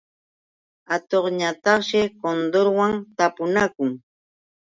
[0.95, 3.91] Atuqñataqshi kundurwan tapunakuq.